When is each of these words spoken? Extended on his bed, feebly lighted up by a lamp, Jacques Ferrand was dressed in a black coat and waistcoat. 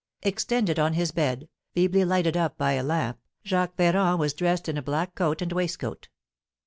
Extended 0.23 0.79
on 0.79 0.93
his 0.93 1.11
bed, 1.11 1.47
feebly 1.75 2.03
lighted 2.03 2.35
up 2.35 2.57
by 2.57 2.71
a 2.71 2.81
lamp, 2.81 3.19
Jacques 3.45 3.77
Ferrand 3.77 4.17
was 4.19 4.33
dressed 4.33 4.67
in 4.67 4.75
a 4.75 4.81
black 4.81 5.13
coat 5.13 5.43
and 5.43 5.53
waistcoat. 5.53 6.09